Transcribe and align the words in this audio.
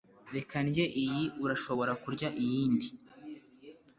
reka 0.35 0.55
ndye 0.67 0.85
iyi 1.03 1.23
urashobora 1.43 1.91
kurya 2.03 2.29
iyindi 2.43 2.87